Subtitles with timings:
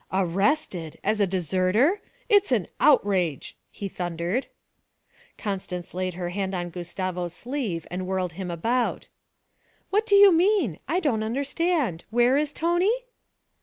[0.11, 2.01] 'Arrested as a deserter?
[2.27, 4.47] It's an outrage!' he thundered.
[5.37, 9.09] Constance laid her hand on Gustavo's sleeve and whirled him about.
[9.91, 10.79] 'What do you mean?
[10.87, 12.03] I don't understand.
[12.09, 13.05] Where is Tony?'